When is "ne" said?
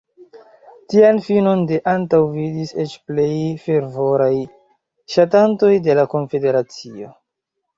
1.71-1.77